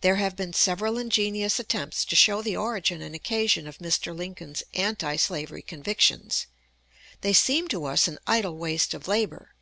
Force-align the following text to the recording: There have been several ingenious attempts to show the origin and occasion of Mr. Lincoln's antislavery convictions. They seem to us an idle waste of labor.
There 0.00 0.14
have 0.14 0.36
been 0.36 0.52
several 0.52 0.96
ingenious 0.96 1.58
attempts 1.58 2.04
to 2.04 2.14
show 2.14 2.40
the 2.40 2.56
origin 2.56 3.02
and 3.02 3.16
occasion 3.16 3.66
of 3.66 3.78
Mr. 3.78 4.16
Lincoln's 4.16 4.62
antislavery 4.76 5.62
convictions. 5.62 6.46
They 7.20 7.32
seem 7.32 7.66
to 7.70 7.84
us 7.86 8.06
an 8.06 8.20
idle 8.28 8.56
waste 8.56 8.94
of 8.94 9.08
labor. 9.08 9.56